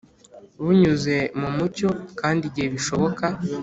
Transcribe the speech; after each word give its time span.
Bunyuze 0.63 1.15
mu 1.39 1.49
mucyo 1.57 1.89
kandi 2.19 2.43
igihe 2.49 2.67
bishoboka 2.75 3.25